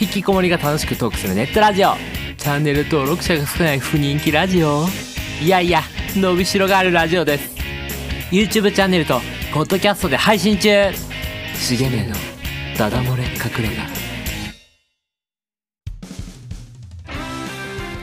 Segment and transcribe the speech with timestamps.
[0.00, 1.88] 引きこもりが楽しくトークするネットラジオ。
[2.36, 4.84] チャンネル登録者が少ない不人気ラジオ。
[5.42, 5.82] いやいや
[6.14, 7.56] 伸びしろがあるラジオです。
[8.30, 9.20] YouTube チャンネルと
[9.52, 10.70] ポッドキャストで配信中。
[10.70, 12.14] 重めの
[12.78, 13.88] ダダ漏れ隠れ家。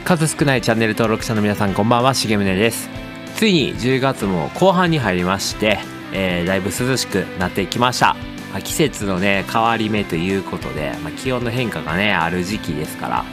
[0.04, 2.12] 数少ないチャンネル登録者の皆さんこんばんは。
[2.12, 2.90] 重宗です。
[3.36, 5.78] ついに10月も後半に入りまして、
[6.12, 8.16] えーだいぶ涼しくなってきました
[8.52, 13.24] まあ季節のね変わり目ということで、まあ、気温の変化がねある時期ですから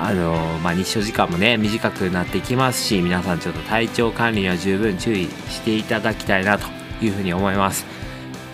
[0.00, 6.66] あのまあ、日照時間もね短くなってきますし皆さんちょっと体調管理には十分注意していただきたいなと
[7.02, 7.84] いうふうに思います。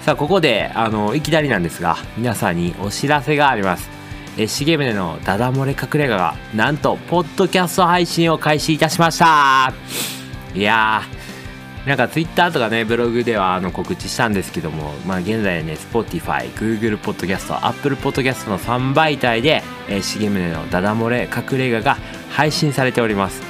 [0.02, 3.90] さあここであのいきなりなんですが皆さんにお知らせがあります。
[4.38, 9.72] え重宗のダダ漏れ隠れ家がなんとポッドキャスト配信を開始いたしました。
[10.54, 11.23] いやー
[11.86, 21.96] なんかツイッターとかねブログではあの告知したんですけども、まあ、現在ね Spotify、Google Podcast、Apple Podcast の3媒体で、えー、重宗のダダ漏れ隠れ家が
[22.30, 23.42] 配信されております、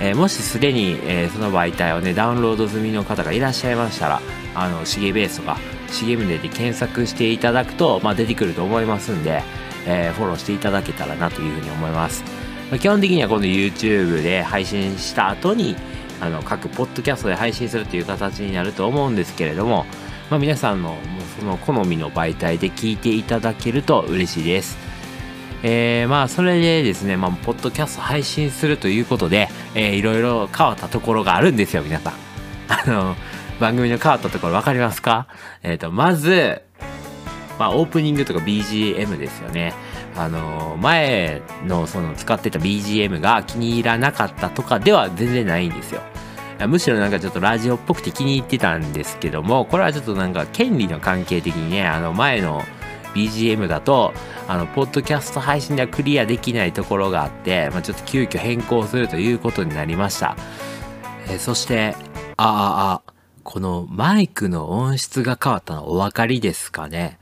[0.00, 4.22] えーもしすでに、えーその媒体をねダウンロード済みの方がいらっしゃいましたら
[4.54, 5.58] あの重ベースとか
[5.88, 9.42] 重宗で検索していただくと、まあ、出てくると思いますんで、
[9.86, 12.24] えーフォローしていただけたらなというふうに思います、
[12.70, 15.76] まあ基本的にはこの YouTube で配信した後に
[16.22, 19.86] あの各ポッドキャストで配信するという形になると思うんですけれども、
[20.30, 21.00] まあ、皆さんのもう
[21.40, 24.78] その好みの媒体で聞いていただけると嬉しいです。
[25.64, 32.12] えーまあそれでですね、まあ、ポッドキャスト配信するということで、えーいろいろ変わったところがあるんですよ皆さん。
[32.68, 33.16] あの
[33.58, 35.26] 番組の変わったところ分かりますか？
[35.64, 36.62] えっ、とまず、
[37.58, 39.74] まあ、オープニングとか BGM ですよね。
[40.16, 46.02] あの前のその使ってた BGM が気に入らなかったとかでは全然ないんですよ。
[46.62, 52.62] いやむしろなんかちょっとラジオっぽくて気に入ってたんですけどもこれはちょっとなんか権利の関係的にねあの前の
[53.14, 54.14] BGM だと
[54.46, 60.36] あのポッドキャスト配信ではクリアできないところがあって、まあ、ちょっと急遽変更するということになりました、
[61.26, 61.96] えーそして
[62.36, 63.12] あああ
[63.42, 67.18] このマイクの音質が変わったのお分かりですかね？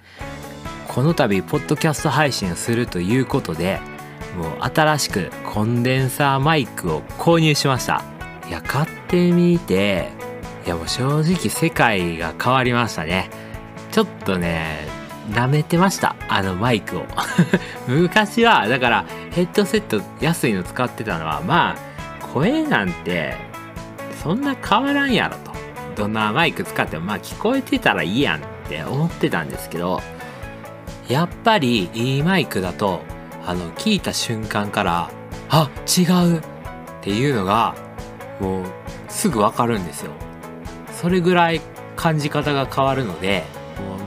[0.88, 3.80] この度ポッドキャスト配信をするということで
[4.36, 8.04] もう新しくコンデンサーマイクを購入しました。
[8.46, 10.08] いや買ってみて
[10.64, 13.30] いやもう正直世界が変わりましたね。
[13.90, 14.86] ちょっとね
[15.30, 17.06] 舐めてましたあのマイクを。
[17.88, 21.76] 昔はだからヘッドセット安いの使ってたのはま
[22.22, 23.36] あ声なんて
[24.22, 25.50] そんな変わらんやろと。
[25.96, 30.00] どんなマイク使ってもまあ聞こえてたらいいやんって思ってたんですけど
[31.08, 33.02] やっぱりいいマイクだと
[33.44, 35.10] あの聞いた瞬間から
[35.50, 36.42] あ違うっ
[37.02, 37.74] ていうのが
[38.38, 38.64] もう
[39.10, 40.12] すぐわかるんですよ。
[40.92, 41.60] それぐらい
[41.96, 43.44] 感じ方が変わるので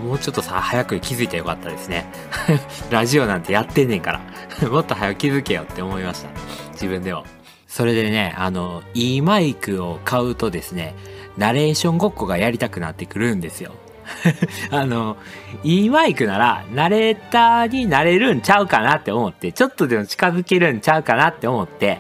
[0.03, 2.06] もうちょっとさ早く気づいてよかったですね。
[2.90, 4.19] ラジオなんてやってんねんか
[4.62, 4.68] ら。
[4.69, 6.30] もっと早く気づけよって思いました。
[6.74, 7.24] 自分でも
[7.68, 10.96] それでねあのいいマイクを買うとですね
[11.38, 13.72] ナレーションごっこがやりたくなってくるんですよ。
[14.70, 15.18] あの、
[15.64, 22.00] いいマイクなら、ナレーターになれるんちゃうかなって思って、ちょっとでも近づけるんちゃうかなって思って、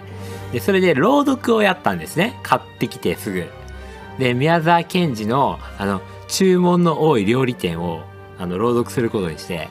[0.53, 2.39] で、それで朗読をやったんですね。
[2.43, 3.49] 買ってきてすぐ。
[4.19, 8.03] で、宮沢賢治の、あの、注文の多い料理店を、
[8.39, 9.67] あの、朗読することにして、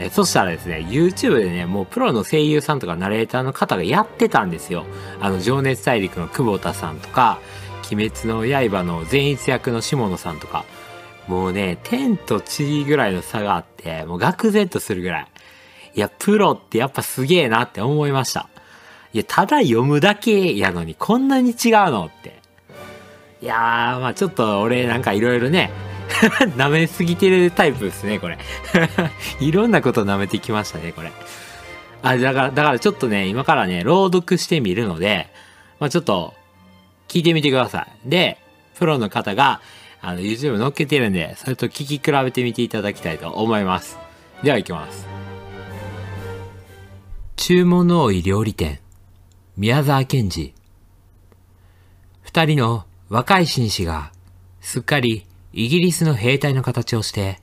[0.00, 4.84] えそしたらですね、YouTube でね、もうプロの声優さんとかナレーターの方がやってたんですよ。
[5.20, 7.38] あの、情熱大陸の久保田さんとか、
[7.92, 10.64] 鬼滅の刃の善逸役の下野さんとか、
[11.28, 15.26] もうね、天と地ぐらいの差があって、もう愕然とするぐらい。
[15.94, 18.48] いや、プロってやっぱすげえなって思いました。
[19.12, 21.56] いや、ただ読むだけやのにこんなに違う
[21.90, 22.40] のって。
[23.42, 25.70] いやー、まあちょっと俺なんかいろいろね、
[26.56, 28.38] 舐めすぎてるタイプですね、これ。
[29.40, 31.12] いろんなこと舐めてきましたね、これ。
[32.02, 35.28] あ、だから、だからちょっとね、今からね、朗読してみるので、
[35.78, 36.34] まあちょっと、
[37.08, 38.08] 聞いてみてください。
[38.08, 38.38] で、
[38.78, 39.60] プロの方が、
[40.00, 43.98] あの、YouTube 載っけてるんで、それと聞き比べてみていただきたいと思います。
[44.42, 45.06] では行きます。
[47.36, 48.78] 注文の多い料理店、
[49.60, 50.54] 宮沢賢治。
[52.22, 54.10] 二人の若い紳士が、
[54.62, 57.42] すっかりイギリスの兵隊の形をして、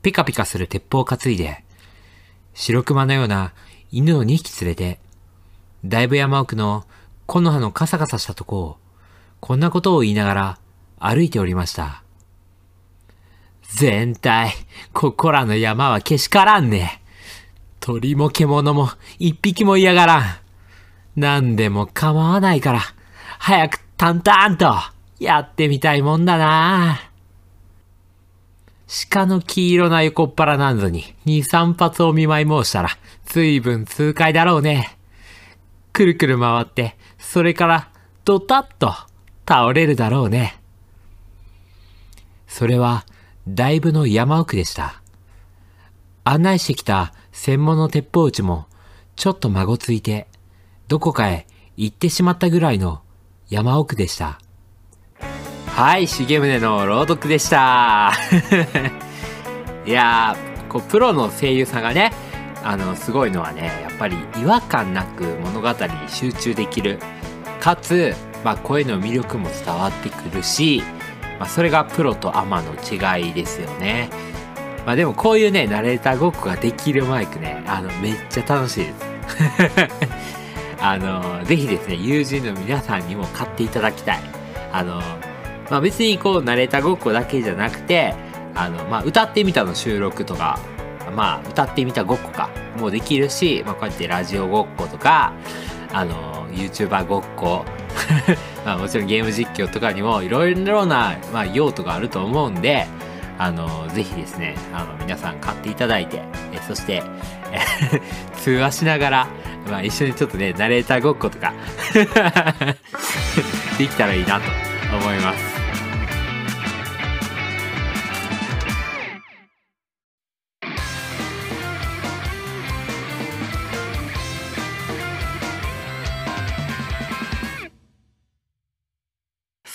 [0.00, 1.64] ピカピカする鉄砲を担いで、
[2.54, 3.52] 白熊のような
[3.90, 5.00] 犬を2匹連れて、
[5.84, 6.84] だいぶ山奥の
[7.26, 8.76] 木の葉のカサカサしたとこを、
[9.40, 10.58] こんなことを言いながら
[11.00, 12.04] 歩いておりました。
[13.62, 14.52] 全体、
[14.92, 17.02] ここらの山はけしからんね。
[17.80, 20.49] 鳥も獣も一匹も嫌がらん。
[21.16, 22.80] 何でも構わないから、
[23.38, 24.74] 早く淡々と
[25.18, 26.98] やってみたいもんだな。
[29.10, 32.88] 鹿の黄色な横っ腹なんぞに二三発お見舞い申したら、
[33.26, 34.96] 随分痛快だろうね。
[35.92, 37.90] くるくる回って、それから
[38.24, 38.92] ドタッと
[39.48, 40.58] 倒れるだろうね。
[42.48, 43.04] それは、
[43.48, 45.00] だいぶの山奥でした。
[46.24, 48.66] 案内してきた専門の鉄砲撃ちも、
[49.16, 50.26] ちょっと孫ついて、
[50.90, 51.46] どこかへ
[51.76, 53.02] 行ってしまったぐらいの
[53.48, 54.40] 山奥でした。
[55.68, 58.12] はい、重宗の朗読でした。
[59.86, 60.36] いや、
[60.68, 62.12] こう、プロの声優さんがね、
[62.64, 65.76] あの、すごいのはね、やっぱり違和感なく物語に
[66.08, 66.98] 集中できる。
[67.60, 70.82] かつ、まあ、声の魅力も伝わってくるし、
[71.38, 74.10] まあ、それがプロとアマの違いですよね。
[74.84, 80.39] まあでもこういうね、ナレーターごっこができるマイクね、あの、めっちゃ楽しいです。
[80.80, 84.20] あの、ぜひですね、友人の皆さんにも買っていただきたい。
[84.72, 85.00] あの、
[85.70, 88.14] まあ別にこう、ナレーターごっこだけじゃなくて、
[88.54, 90.58] あの、まあ歌ってみたの収録とか、
[91.14, 95.32] まあ歌ってみたごっこかもうできるし、まあこうやってラジオごっことか、
[95.92, 97.64] あの、YouTuber ごっこ、
[98.64, 102.86] まあもちろんゲーム実況とかにもいろいろな、まあ、用途があると思うんで、
[103.38, 106.22] あの、ぜひですね、あの、皆さん買っていただいて、
[106.52, 107.02] えそして、
[107.52, 107.58] え
[108.36, 109.26] 通話しながら、
[109.68, 111.52] まあ一緒にちょっとね、ナレーターごっことか
[113.78, 114.42] できたらいいなと
[114.96, 115.60] 思います。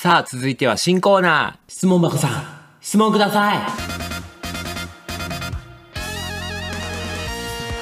[0.05, 1.71] さあ、続いては新コーナー。
[1.71, 2.31] 質問箱さん、
[2.79, 3.94] 質問ください。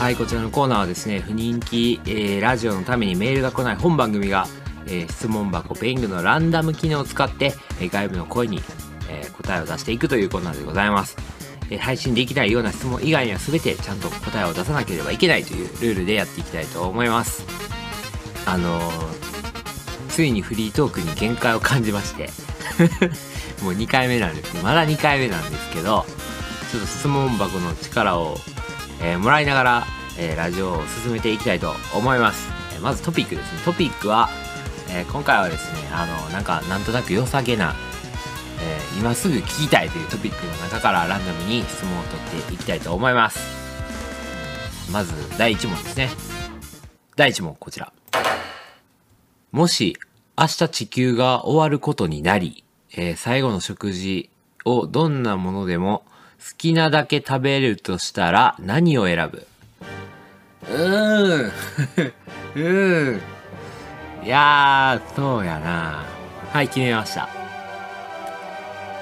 [0.04, 4.48] はい、こちらのコーナーはですね、不人気、えー、ラジオのためにメールが来ない本番組が、
[4.86, 8.62] えー、質問箱ペングのランダム機能を使って、えー、外部の声に、
[9.10, 11.16] え答えを出していくというコーナーでございます。
[11.70, 17.46] え配信できないような質問以外には全てちゃんと答えを出さなければいけないというルールでやっていきたいと思います。
[18.46, 18.82] あの
[20.10, 22.30] ついにフリートークに限界を感じまして
[23.64, 26.06] もう2回目なんですまだ2回目なんですけど
[26.74, 28.38] ちょっと質問箱の力を、
[29.04, 33.62] えー、もらいながら、えー、ラジオを進めていきたいと思います、えー、まずトピックですね。
[33.66, 34.30] トピックは、
[34.90, 37.76] え今回はですねあのなんかなんとなく良さげな、
[38.62, 43.40] え今すぐ聞きたいというトピックの中からランダムに質問を取っていきたいと思います。
[44.92, 46.10] まず第1問ですね。
[47.18, 47.92] 第1問こちら。
[49.52, 49.98] もし
[50.38, 52.64] 明日地球が終わることになり、
[52.96, 54.30] え、最後の食事
[54.64, 56.04] をどんなものでも
[56.44, 59.48] 好きなだけ食べるとしたら何を選ぶ？
[60.70, 61.52] うーん。
[62.56, 63.22] うーん。
[64.26, 66.04] いやー、そうやな。
[66.52, 67.30] はい、決めました。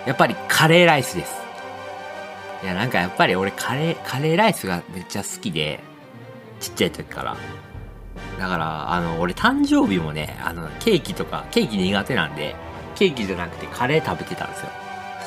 [0.06, 1.42] やっぱりカレーライスです。
[2.64, 5.80] いや、なんかやっぱり俺カレー、カレーライスがめっちゃ好きで、
[6.60, 7.36] ちっちゃい時から。
[8.40, 12.56] だから、あの、俺誕生日もね、あの、ケーキとか、ケーキ苦手なんで、
[12.96, 14.70] ケーキじゃなくてカレー食べてたんですよ。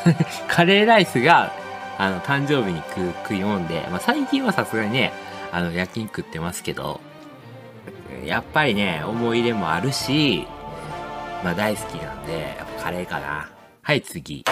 [0.49, 1.53] カレーライスが、
[1.99, 5.13] あの、誕生日に食食いもんで、まあ、最近はさすがにね、
[5.53, 7.01] あの、焼肉食ってますけど、
[8.25, 10.47] やっぱりね、思い入れもあるし、
[11.45, 13.51] まあ大好きなんで、やっぱカレーかな。
[13.83, 14.45] はい、次。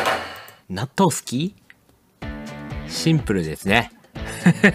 [0.69, 1.55] 納豆好き？
[2.89, 3.91] シンプルですね。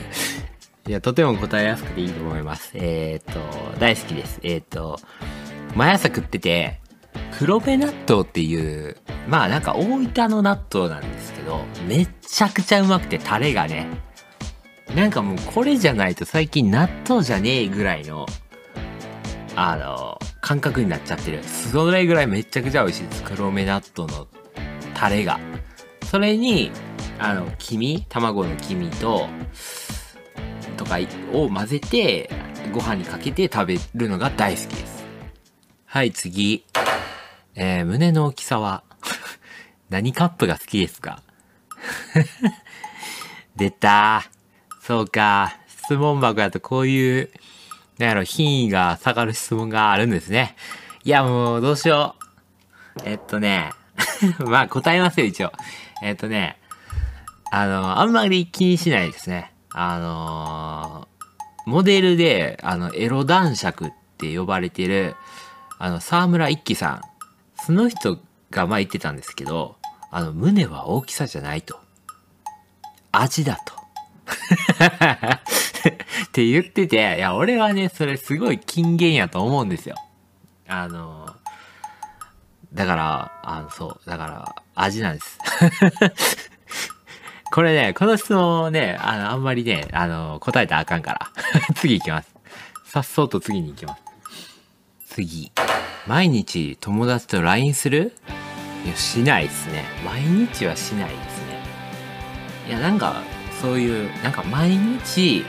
[0.88, 2.72] いや、とても答えやすくていいと思います。
[2.74, 4.40] えっ、ー、と、大好きです。
[4.42, 5.00] えっ、ー、と、
[5.76, 6.80] 毎朝食ってて、
[7.38, 8.98] 黒部納豆っていう、
[9.28, 13.88] まあなんか大分の納豆なんですけど、めっちゃくちゃうまくてタレがね、
[14.96, 18.26] なんかもうこれじゃないと最近納豆じゃねえぐらいの、
[19.56, 21.44] あの、感覚になっちゃってる。
[21.44, 23.24] それぐらいめちゃくちゃ美味しいです。
[23.24, 24.28] 黒目納豆の
[24.94, 25.40] タレが。
[26.06, 26.72] それに、
[27.20, 29.28] あの、黄身卵の黄身と、
[30.78, 31.00] とか
[31.34, 32.30] を混ぜて、
[32.72, 35.06] ご飯にかけて食べるのが大好きです。
[35.86, 36.64] はい、次。
[37.56, 38.84] えー、胸の大きさは
[39.90, 41.22] 何カップが好きですか？
[43.56, 44.24] 出た
[44.82, 45.56] そうか。
[45.68, 47.30] 質問箱だとこういう、
[47.98, 50.56] なんやろ、品位が下がる質問があるんですね。
[51.04, 52.16] いや、もう、どうしよ
[52.98, 53.02] う。
[53.06, 53.72] えっとね、
[54.46, 55.52] まあ、答えますよ、一応。
[56.04, 56.60] えっとね、
[57.52, 59.54] あの、あんまり気にしないですね。
[59.74, 65.16] あのー、モデルで、あの、エロ男爵って呼ばれてる、
[65.80, 67.02] あの、沢村一樹さん。
[67.64, 68.20] その人
[68.58, 69.78] がまあ言ってたんですけど、
[70.12, 71.80] あの、胸は大きさじゃないと。
[73.12, 73.74] 味だと。
[76.28, 79.96] って言ってて、いや、俺はね、それすごい金言やと思うんですよ。
[80.68, 81.34] あの、
[82.74, 85.40] だから、あの、そう、だから、味なんです。
[87.52, 91.32] これね、この質問ね、あの、あんまりね、あの、答えたらあかんから。
[91.76, 92.36] 次行きます。
[92.86, 94.02] さっそうと次に行きます。
[95.16, 95.52] 次。
[96.06, 98.14] 毎日友達と LINE する？
[98.88, 99.84] いや、しないですね。
[100.06, 101.60] 毎日はしないですね。
[102.70, 103.22] いや、なんか、
[103.62, 105.46] そういう、なんか毎日、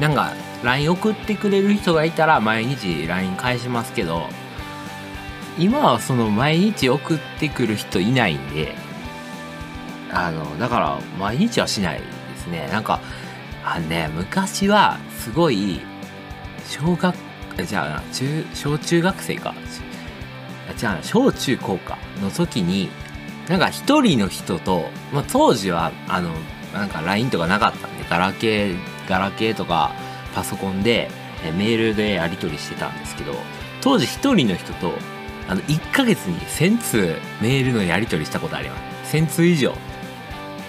[0.00, 4.26] なんか、LINE 送ってくれる人がいたら毎日 LINE 返しますけど、
[5.58, 8.74] 今はその毎日送ってくる人いないんで、
[10.10, 12.04] あの、だから毎日はしないで
[12.38, 12.68] すね。
[12.72, 13.00] なんか、
[13.62, 15.82] あね、昔はすごい、
[16.66, 17.14] 小学、
[17.66, 19.54] じゃあ、中、小中学生か。
[20.76, 22.90] じゃあ、小中高かの時に、
[23.48, 26.30] なんか一人の人と、まあ、当時は、あの、
[26.74, 28.76] なんか LINE とかなかったんで、ガラケー、
[29.08, 29.92] ガラケーとか
[30.34, 31.10] パソコンで
[31.56, 33.34] メールでやり取りしてたんですけど、
[33.80, 34.92] 当時一人の人と、
[35.48, 39.16] あの、1ヶ月に1000通メールのやり取りしたことあります。
[39.16, 39.72] 1000通以上。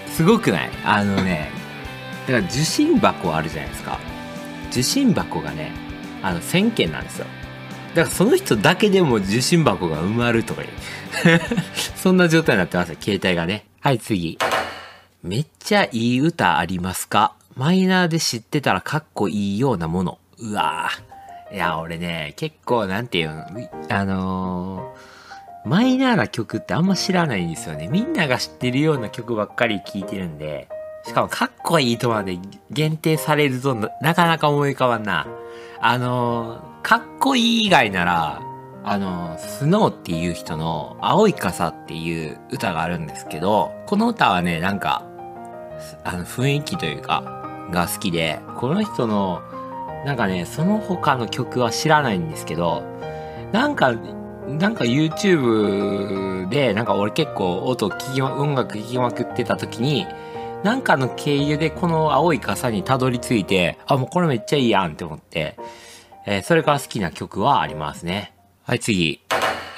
[0.10, 0.70] すごくない？
[0.86, 1.50] あのね、
[2.28, 4.00] だから受信箱あるじゃないですか。
[4.72, 5.72] 受信箱がね、
[6.22, 7.26] あの、1000件なんですよ。
[7.96, 10.70] だからその人だけでも受信箱が埋まるとかいう。
[11.96, 13.66] そんな状態になってます携帯がね。
[13.82, 14.38] はい、次。
[15.24, 17.34] めっちゃいい歌ありますか？
[17.56, 20.20] マイナーで知ってたらかっこいいようなもの。
[20.40, 21.56] うわぁ。
[21.56, 23.46] いや、俺ね、結構、なんていうの、
[23.90, 27.88] あのー、マイナーな曲ってあんま知らないんですよね。
[27.88, 30.68] みんなが知ってるような曲ばっかり聴いてるんで、
[31.06, 32.38] しかもかっこいいとまで
[32.70, 35.26] 限定されるとなかなか思い浮かばんな。
[35.80, 38.42] あの、かっこいい以外なら、
[38.84, 45.06] あの、スノーっていう人の青い傘っていう歌があるんですけど、この歌はね、なんか、
[46.04, 47.24] あの雰囲気というか、
[47.72, 49.42] が好きで、この人の、
[50.06, 52.84] なんかね、その他の曲は知らないんですけど、
[53.52, 53.94] なんか、
[54.48, 60.08] なんか YouTube で、なんか俺結構音聞き、音楽聴きまくってた時に、
[60.68, 65.58] なんかの経由でこの青い傘にたどり着いて、あ、もうこれめっちゃいいやんって思って、
[66.26, 68.34] えー、それから好きな曲はありますね。
[68.64, 69.22] はい、次。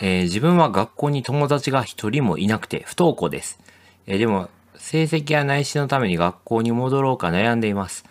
[0.01, 3.59] えー、自分は学校に友達が一人もいなくて不登校です。
[4.07, 8.03] えー、でも、成績や内視のために学校に戻ろうか悩んでいます。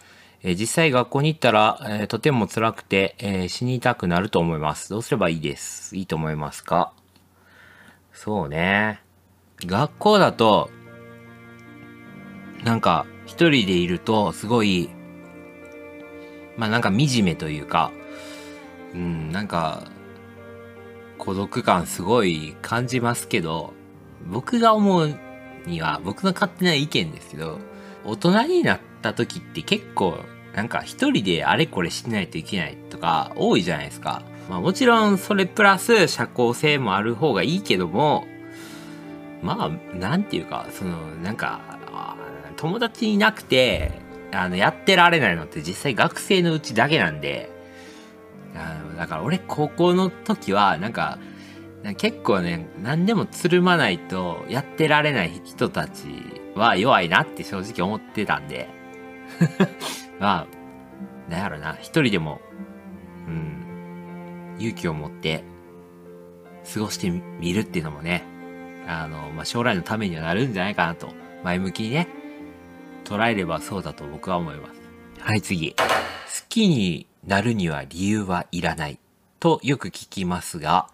[0.44, 4.90] えー、実際学校に行ったら、えとても辛くて、え死にたくなると思います。
[4.90, 5.96] どうすればいいです？
[5.96, 6.92] いいと思いますか？
[8.12, 9.00] そうね。
[9.66, 10.70] 学校だと、
[12.64, 14.90] なんか、一人でいると、すごい、
[16.56, 17.92] まあなんか惨めというか、
[18.94, 19.84] うん、なんか、
[21.18, 23.74] 孤独感すごい感じますけど、
[24.26, 25.14] 僕が思う
[25.66, 27.58] には、僕の勝手な意見ですけど、
[28.04, 30.18] 大人になった時って結構、
[30.54, 34.22] なんか一人であれこれしないといけないとか多いじゃないですか。
[34.48, 38.26] まあもちろんそれプラス社交性もある方がいいけども、
[39.42, 41.60] まあ、なんていうか、その、なんか、
[42.58, 43.92] 友達いなくて、
[44.32, 47.50] あの、やってられないのって実際学生のうちだけなんで、
[48.54, 51.18] あの、だから俺高校の時は、なんか、
[51.96, 56.08] 結構ね、何でもつるまないとやってられない人たち
[56.56, 58.68] は弱いなって正直思ってたんで。
[60.18, 60.48] ま
[61.28, 62.40] あ、なんやろな、一人でも、
[63.28, 65.44] うん、勇気を持って
[66.74, 68.24] 過ごしてみるっていうのもね、
[68.88, 71.12] あの、まあ、将来のためにはなるんじゃないかなと、
[71.44, 72.08] 前向きにね、
[73.08, 74.72] 捉えればそうだと僕は思います。
[75.20, 75.72] はい、次。
[75.72, 75.76] 好
[76.48, 78.98] きになるには理由はいらない
[79.40, 80.88] とよく聞きますが、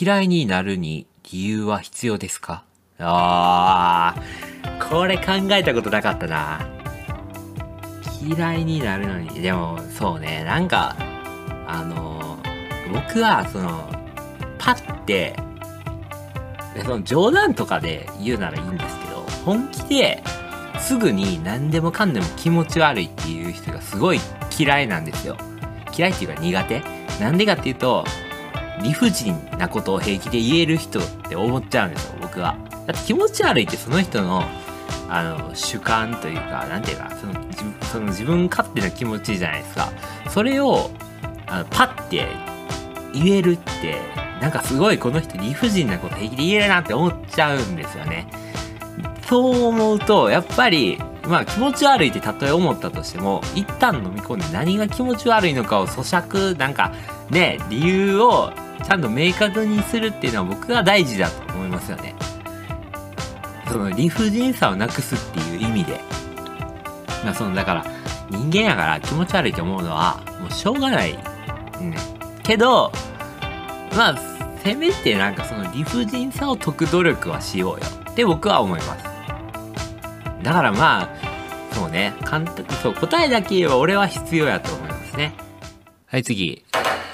[0.00, 2.64] 嫌いになるに理由は必要ですか？
[2.98, 6.68] あー、これ考えたことなかったな。
[8.22, 10.96] 嫌いになるのに、でもそうね、なんか、
[11.66, 12.38] あの、
[12.92, 13.88] 僕はその、
[14.58, 15.36] パッて、
[16.84, 20.22] その冗談とかで言うならいいんですけど、本気で
[20.80, 24.20] すぐに何でもかんでも気持ち悪いっていう人がすごい
[24.58, 25.36] 嫌いなんですよ。
[25.96, 26.82] 嫌いっていうか苦手
[27.20, 28.04] なんでかっていうと、
[28.82, 32.56] 理不尽なことを平気で言える人って思っちゃうんですよ、僕は。
[32.86, 34.44] だって気持ち悪いってその人の、
[35.08, 37.34] あの、主観というか、なんていうか、その、
[37.82, 39.90] その自分勝手な気持ちじゃないですか。
[40.30, 40.90] それを、
[41.46, 42.28] あの、パッて
[43.12, 44.00] 言えるって、
[44.40, 48.28] なんかすごいこの人理不尽なこと平気で言えるなって思っちゃうんですよね。
[49.28, 56.92] そう思うと、やっぱり、まあ気持ち悪いってたとえ思ったとしても、一旦飲み込んで何が気持ち悪いのかを咀嚼、なんか
[57.28, 58.50] ね、理由を
[58.82, 62.14] ちゃんと明確にするっていうのは僕は大事だと思いますよね。
[63.70, 66.00] その理不尽さをなくすっていう意味で。
[67.22, 67.84] まあその、だから
[68.30, 71.12] 人間やから気持ち悪いと思うのはもうしょうがない。
[71.12, 71.96] ね。
[72.42, 72.90] けど、
[73.94, 74.18] まあ、
[74.64, 79.07] せめてなんかその理不尽さを解く努力はしようよって僕は思います。
[80.48, 85.34] だからまあそうね簡単そう答えだけ言えば俺は必要やと思いますね
[86.06, 86.64] はい次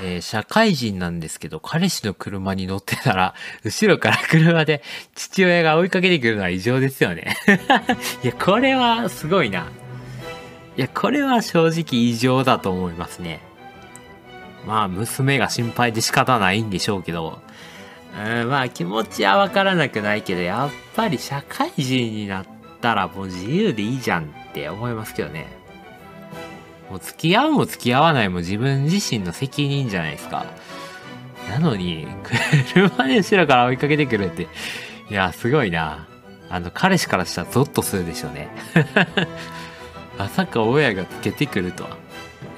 [0.03, 4.83] えー、社会人なんですけど、彼氏の車に乗ってたら、 後ろから車で
[5.14, 7.37] 父親が追いかけてくるのは異常ですよね。
[8.25, 9.69] いや、これはすごいな。
[10.76, 13.41] いや、これは正直異常だと思いますね。
[14.67, 17.38] まあ、娘が心配で仕方ないんでしょうけど、
[18.21, 22.47] うん、まあ気持ちはわからなくないけど、やっぱり社会人になっ
[22.85, 25.47] たらもう自由でいいじゃんって思いますけどね。
[26.91, 30.45] もう付き合うも付き合わないも自分自身の責任じゃないですか。
[31.49, 32.07] なのに、
[32.75, 34.49] 車で後ろから追いかけてくるって、
[35.11, 36.07] いや、すごいな。
[36.50, 38.49] あの、彼氏からしたらゾッとするでしょうね。
[40.19, 41.97] まさか親がつけてくるとは。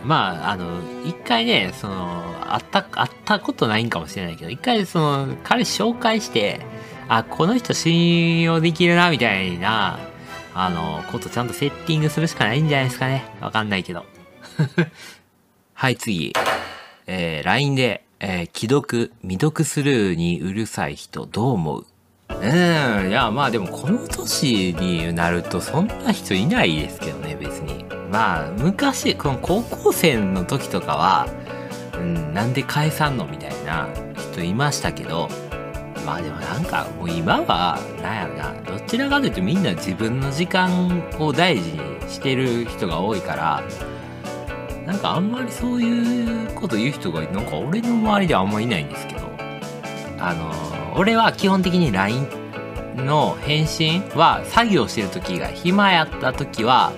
[0.04, 6.60] まあ、あの、一回ね、その、会った、会ったことないんかもしれないけど、一回その、彼紹介して、
[7.08, 10.00] あ、この人信用できるな、みたいな、
[10.58, 13.24] あの、ことちゃんとセッティングするしかないんじゃないですかね。
[13.42, 14.06] わかんないけど。
[15.74, 16.32] はい、次。
[17.06, 21.86] えー、LINE で、えー、既読、未読スルーにうるさい人どう思う？
[22.30, 27.84] うん、いや、まあでもこの年になるとそんな人いないですけどね、別に。
[28.10, 31.28] まあ、昔、この高校生の時とかは、
[31.94, 33.26] うん、なんで返さんの？
[33.26, 33.88] みたいな
[34.32, 35.28] 人いましたけど、
[36.06, 43.62] まあでもなんかもう今は、なんやろな、どちらかというとみんな自分の時間を大事にしてる人が多いから、
[44.86, 49.28] なんかあんまりそういうこと言う人がなんか俺の周りではあんまいないんですけど
[50.18, 52.28] あの俺は基本的に LINE
[52.96, 56.92] の返信は作業してる時が暇やった時は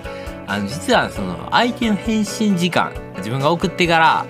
[0.45, 4.25] あの実はその相手の返信時間自分が送ってから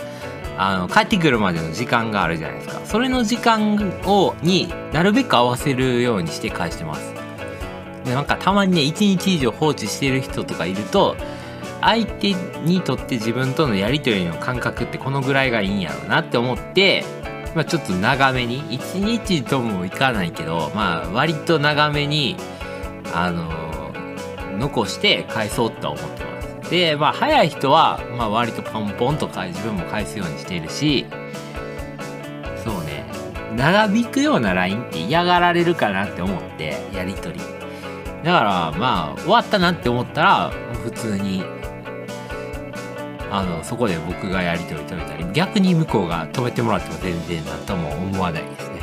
[0.61, 7.13] あの帰ってくるまでの時間があるじゃないですかそれの時間をになるべく合わせるようにして返してます
[8.03, 11.15] でなんかたまにね1日以上放置してる人とかいると
[11.81, 12.33] 相手
[12.65, 17.05] にとって自分とのやり取りの感覚ってこのぐらいがいいんやろうなって思って、
[17.55, 22.35] まあ、ちょっと長めに1日ともいかないけど、まあ、割と長めに、
[23.13, 23.49] あの、
[24.57, 26.18] 残して返そうとは思ってます。
[26.69, 31.05] で、まあ、早い人は、まあ、割とポンポンとか自分も返すようにしているし、
[32.63, 33.05] そうね、
[33.55, 37.41] 長引くような LINE って嫌がられるかなって思って、やり取り。
[38.23, 40.51] だから、まあ、終わったなって思ったら、
[40.83, 41.43] 普通に
[43.31, 48.81] あのそこで僕がやり取り止めたり逆に向こうが止めてもらっても全然何とも思わないですね。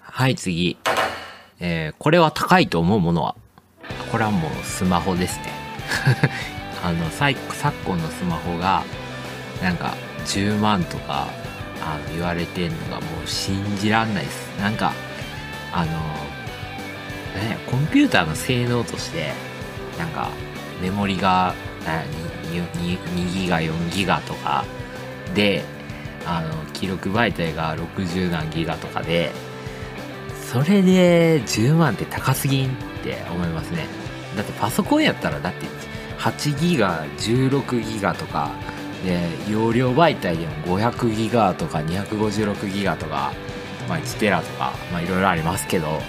[0.00, 0.76] はい次、
[1.60, 3.36] えー、これは高いと思うものは？
[4.10, 5.52] これはもうスマホですね。
[6.82, 7.38] あの昨
[7.84, 8.82] 今のスマホが
[9.62, 9.94] なんか
[10.26, 11.28] 10万とか
[11.80, 14.58] あの言われてんのがもう信じらんないです。
[14.58, 14.92] なんか
[15.72, 15.92] あの
[17.40, 19.32] ねコンピューターの性能として
[19.98, 20.28] なんか
[20.80, 21.54] メモリが
[22.50, 24.64] 2, 2ギガ4ギガとか
[25.34, 25.64] で
[26.26, 29.32] あの記録媒体が60何ギガとかで
[30.50, 32.70] それで10万って高すぎんっ
[33.02, 33.86] て思いますね。
[34.36, 35.66] だってパソコンやったらだって
[36.22, 38.52] 8ギガ16ギガとか
[39.04, 43.32] で容量媒体でも500ギガとか256ギガとか、
[43.88, 46.00] まあ、1テラとかまいろいろありますけど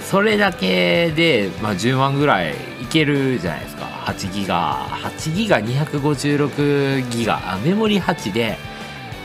[0.00, 3.86] それだけで、まあ、10万ぐらいいけるじゃないですか。
[3.86, 7.54] 8ギガ8ギガ256ギガ。
[7.54, 8.56] あメモリ8で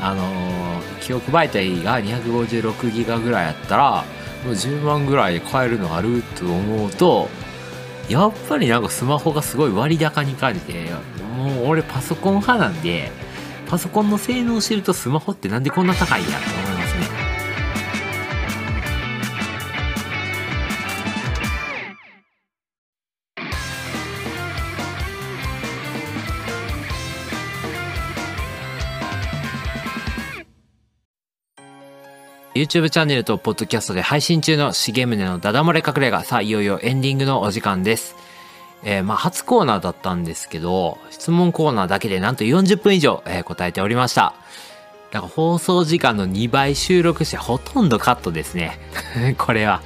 [0.02, 4.04] あのー、記憶媒体が256ギガぐらいやったら
[4.44, 7.30] もう10万ぐらいで買えるのあると思うと
[8.12, 10.74] やっぱりなんかスマホがすごい割高に感じて
[11.38, 13.10] もう俺パソコン派なんで
[13.68, 16.61] パソコンの性能を知るとスマホってなんでこんな高いんやと
[32.54, 36.22] YouTube チャンネルとポッドキャストで配信中の重宗のダダ漏れ隠れ家。
[36.26, 38.18] さあ、いよいよエンディングのお時間です。
[38.84, 44.34] えー、まあ、初コーナーだったんですけど、質問コーナーだけでなんと40分以上、えー、答えておりました。
[45.12, 48.80] だか放送時間の2倍収録してほとんどカットですね。
[49.38, 49.82] これは。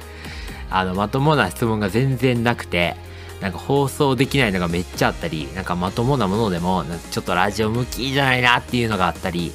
[0.68, 2.96] あの、まともな質問が全然なくて、
[3.40, 9.52] なんか放送できないのがめっちゃあったり、なんかまともなものでも、ちょっとラジオ向きじゃないなっていうのがあったり、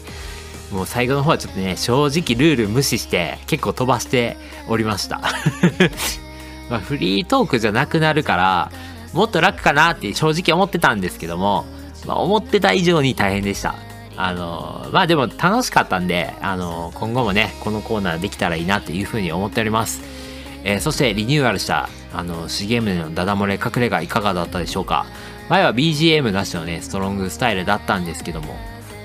[0.71, 5.21] もう最後の方はちょっとね、正直ルール無視して結構飛ばしておりました。
[6.69, 8.71] まフリートークじゃなくなるから、
[9.13, 11.65] もっと楽かなって正直思ってたんですけども、
[12.05, 13.75] まあ、思ってた以上に大変でした。
[14.17, 20.01] あのまあでも楽しかったんで、あの今後もね、このコーナーできたらいいなっていうふうに思っております。
[20.63, 25.05] えー、そしてリニューアルしたあの、重宗のダダ漏れ隠れがいかがだったでしょうか
[25.49, 28.55] 前は BGM なしのね、ストロングスタイルだったんですけども、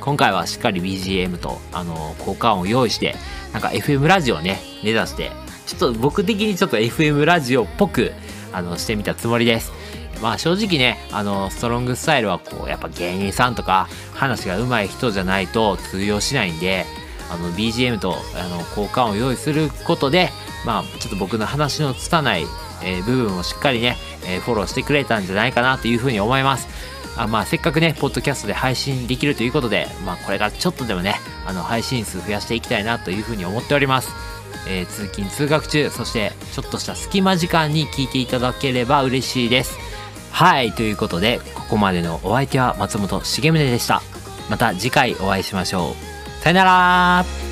[0.06, 3.16] 今回はしっかり BGM と、あの、効果音を用意して、
[3.52, 5.32] なんか FM ラジオをね、目指して、
[5.66, 8.12] ちょっと僕的にちょっと FM ラジオっぽく、
[8.52, 9.72] あの、してみたつもりです。
[10.22, 16.86] まあ正直ね、あの、ストロングスタイルはこう、やっぱ芸人さんとか、話が上手い人じゃないと通用しないんで、
[17.28, 20.30] あの、BGM と、あの、効果音を用意することで、
[20.64, 22.46] まあ、ちょっと僕の話のつかない、
[22.84, 26.68] えー、部分をしっかりね、えー、フォローしてくれたんじゃないかなというふうに思います。
[27.16, 31.14] あまあ、せっかくね、ポッドキャストで配信できるということで、まあ、これからちょっとでもね、
[31.46, 34.10] あの、配信数増やしていきたいなというふうに思っております。
[34.68, 39.78] えー、通勤通学中、そしてちょっとした隙間時間に聞いていただければ嬉しいです。
[40.30, 44.02] はい、ということで、ここまでのお相手は松本重宗でした。
[44.50, 45.94] また次回お会いしましょ
[46.40, 46.42] う。
[46.42, 47.45] さよなら